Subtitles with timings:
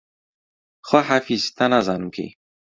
[0.87, 2.29] خواحافیز تا نازانم کەی